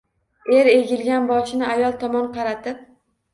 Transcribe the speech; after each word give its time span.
Er 0.59 0.69
egilgan 0.71 1.27
boshini 1.33 1.67
ayoli 1.75 2.01
tomon 2.05 2.27
qaratib 2.39 2.83